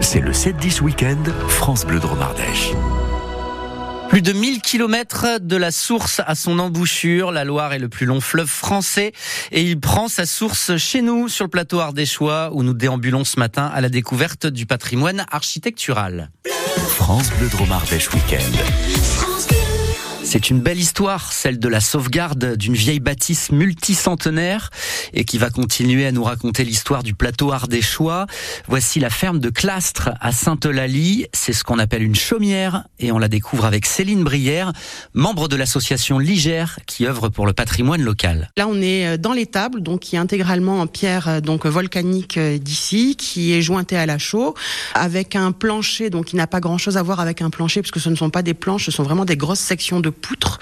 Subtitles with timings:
[0.00, 2.72] C'est le 7-10 week-end France Bleu Dromardèche.
[4.08, 7.30] Plus de 1000 kilomètres de la source à son embouchure.
[7.30, 9.12] La Loire est le plus long fleuve français
[9.52, 13.38] et il prend sa source chez nous, sur le plateau ardéchois, où nous déambulons ce
[13.38, 16.30] matin à la découverte du patrimoine architectural.
[16.88, 19.65] France Bleu Dromardèche Week-end.
[20.26, 24.70] C'est une belle histoire, celle de la sauvegarde d'une vieille bâtisse multicentenaire
[25.14, 28.26] et qui va continuer à nous raconter l'histoire du plateau ardéchois.
[28.66, 31.26] Voici la ferme de Clastres à Sainte-Eulalie.
[31.32, 34.72] C'est ce qu'on appelle une chaumière et on la découvre avec Céline Brière,
[35.14, 38.50] membre de l'association Ligère qui œuvre pour le patrimoine local.
[38.56, 42.36] Là, on est euh, dans l'étable, donc qui est intégralement en pierre euh, donc volcanique
[42.36, 44.56] euh, d'ici, qui est jointé à la chaux,
[44.94, 48.10] avec un plancher, donc qui n'a pas grand-chose à voir avec un plancher, puisque ce
[48.10, 50.58] ne sont pas des planches, ce sont vraiment des grosses sections de poutres,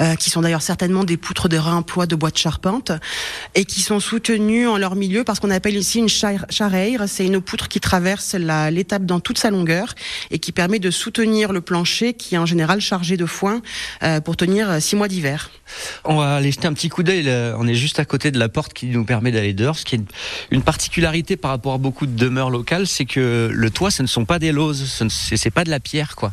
[0.00, 2.92] euh, qui sont d'ailleurs certainement des poutres de réemploi de bois de charpente,
[3.54, 7.04] et qui sont soutenues en leur milieu par ce qu'on appelle ici une chareire.
[7.06, 9.94] C'est une poutre qui traverse l'étape dans toute sa longueur
[10.30, 13.62] et qui permet de soutenir le plancher qui est en général chargé de foin
[14.02, 15.50] euh, pour tenir six mois d'hiver.
[16.04, 17.28] On va aller jeter un petit coup d'œil.
[17.58, 19.76] On est juste à côté de la porte qui nous permet d'aller dehors.
[19.76, 20.00] Ce qui est
[20.50, 24.06] une particularité par rapport à beaucoup de demeures locales, c'est que le toit, ce ne
[24.06, 26.32] sont pas des lauses, ce n'est pas de la pierre, quoi.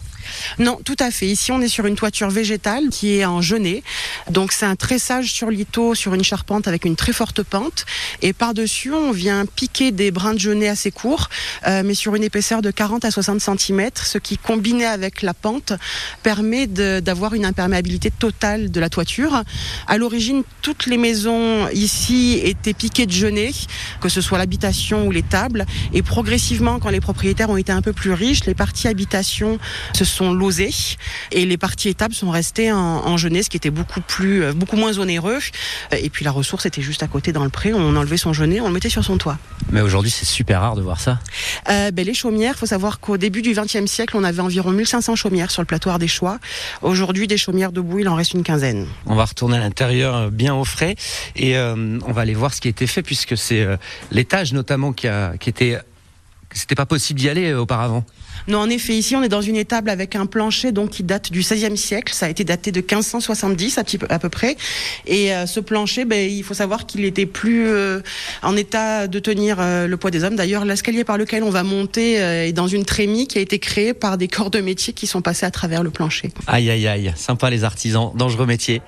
[0.59, 1.27] Non, tout à fait.
[1.27, 3.83] Ici, on est sur une toiture végétale qui est en genêt.
[4.29, 7.85] Donc, c'est un tressage sur lito, sur une charpente avec une très forte pente.
[8.21, 11.29] Et par-dessus, on vient piquer des brins de genêt assez courts,
[11.67, 15.33] euh, mais sur une épaisseur de 40 à 60 cm, ce qui, combiné avec la
[15.33, 15.73] pente,
[16.23, 19.43] permet d'avoir une imperméabilité totale de la toiture.
[19.87, 23.51] À l'origine, toutes les maisons ici étaient piquées de genêt,
[23.99, 25.65] que ce soit l'habitation ou les tables.
[25.93, 29.59] Et progressivement, quand les propriétaires ont été un peu plus riches, les parties habitation
[29.93, 30.73] se sont losés
[31.31, 34.75] et les parties étables sont restées en, en ce qui était beaucoup plus, euh, beaucoup
[34.75, 35.39] moins onéreux.
[35.97, 37.73] Et puis la ressource était juste à côté dans le pré.
[37.73, 39.37] On enlevait son genêt, on le mettait sur son toit.
[39.71, 41.19] Mais aujourd'hui, c'est super rare de voir ça.
[41.69, 45.15] Euh, ben, les chaumières, faut savoir qu'au début du XXe siècle, on avait environ 1500
[45.15, 46.39] chaumières sur le plateau Choix.
[46.81, 48.87] Aujourd'hui, des chaumières debout, il en reste une quinzaine.
[49.05, 50.95] On va retourner à l'intérieur euh, bien au frais
[51.35, 53.65] et on va aller voir ce qui a été fait puisque c'est
[54.11, 55.79] l'étage notamment qui, a, qui était
[56.53, 58.03] c'était pas possible d'y aller auparavant.
[58.47, 61.31] Non, en effet, ici, on est dans une étable avec un plancher donc qui date
[61.31, 62.13] du XVIe siècle.
[62.13, 64.57] Ça a été daté de 1570 à, à peu près.
[65.05, 68.01] Et euh, ce plancher, ben, il faut savoir qu'il était plus euh,
[68.41, 70.35] en état de tenir euh, le poids des hommes.
[70.35, 73.93] D'ailleurs, l'escalier par lequel on va monter est dans une trémie qui a été créée
[73.93, 76.29] par des corps de métier qui sont passés à travers le plancher.
[76.47, 77.13] Aïe, aïe, aïe.
[77.15, 78.11] Sympa les artisans.
[78.15, 78.81] Dangereux métier.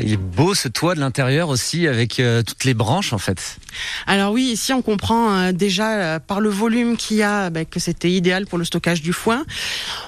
[0.00, 3.58] Il est beau ce toit de l'intérieur aussi avec toutes les branches en fait.
[4.06, 7.64] Alors oui, ici on comprend euh, déjà euh, par le volume qu'il y a bah,
[7.64, 9.44] que c'était idéal pour le stockage du foin.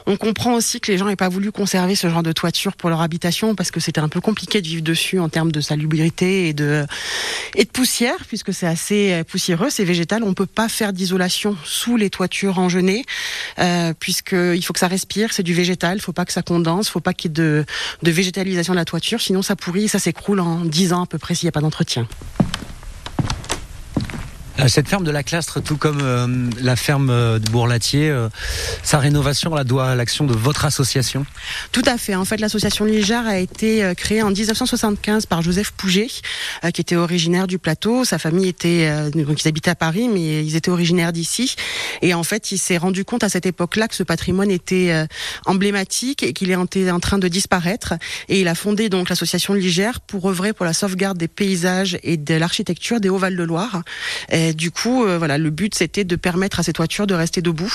[0.07, 2.91] On comprend aussi que les gens n'aient pas voulu conserver ce genre de toiture pour
[2.91, 6.49] leur habitation parce que c'était un peu compliqué de vivre dessus en termes de salubrité
[6.49, 6.87] et de
[7.55, 10.23] et de poussière puisque c'est assez euh, poussiéreux, c'est végétal.
[10.23, 13.05] On peut pas faire d'isolation sous les toitures engenêées
[13.59, 16.89] euh, puisqu'il faut que ça respire, c'est du végétal, il faut pas que ça condense,
[16.89, 17.65] il faut pas qu'il y ait de,
[18.03, 21.19] de végétalisation de la toiture, sinon ça pourrit, ça s'écroule en 10 ans à peu
[21.19, 22.07] près s'il n'y a pas d'entretien.
[24.61, 26.27] Euh, cette ferme de la Clastre, tout comme euh,
[26.61, 28.15] la ferme euh, de Bourlatier,
[28.83, 31.25] sa rénovation la doit à l'action de votre association
[31.73, 32.15] Tout à fait.
[32.15, 36.09] En fait, l'association Ligère a été créée en 1975 par Joseph Pouget,
[36.75, 38.05] qui était originaire du plateau.
[38.05, 41.55] Sa famille était, donc ils habitaient à Paris, mais ils étaient originaires d'ici.
[42.03, 45.07] Et en fait, il s'est rendu compte à cette époque-là que ce patrimoine était
[45.47, 47.95] emblématique et qu'il est en train de disparaître.
[48.29, 52.17] Et il a fondé donc l'association Ligère pour œuvrer pour la sauvegarde des paysages et
[52.17, 53.83] de l'architecture des Hauts-Val-de-Loire
[54.53, 57.73] du coup, euh, voilà, le but c'était de permettre à ces toitures de rester debout.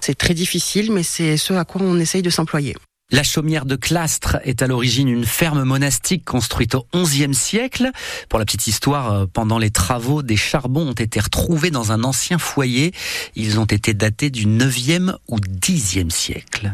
[0.00, 2.74] C'est très difficile, mais c'est ce à quoi on essaye de s'employer.
[3.12, 7.90] La chaumière de Clastres est à l'origine une ferme monastique construite au XIe siècle.
[8.30, 12.04] Pour la petite histoire, euh, pendant les travaux, des charbons ont été retrouvés dans un
[12.04, 12.92] ancien foyer.
[13.36, 16.72] Ils ont été datés du 9e ou 10e siècle.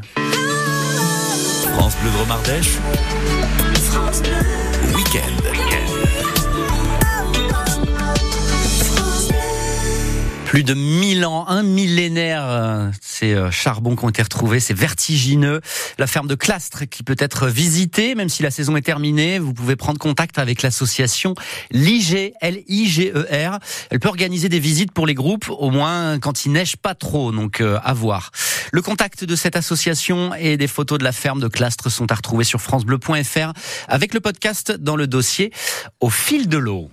[1.75, 2.79] France Bleu Dromardèche.
[4.95, 5.49] Week-end.
[10.49, 14.73] Plus de 1000 ans, un millénaire, euh, ces euh, charbons qui ont été retrouvés, c'est
[14.73, 15.61] vertigineux.
[15.99, 19.39] La ferme de Clastres qui peut être visitée, même si la saison est terminée.
[19.39, 21.35] Vous pouvez prendre contact avec l'association
[21.71, 22.33] LIGER.
[22.41, 27.31] Elle peut organiser des visites pour les groupes, au moins quand il neige pas trop,
[27.31, 28.31] donc euh, à voir.
[28.73, 32.15] Le contact de cette association et des photos de la ferme de Clastres sont à
[32.15, 33.53] retrouver sur francebleu.fr
[33.87, 35.53] avec le podcast dans le dossier
[36.01, 36.87] Au fil de l'eau.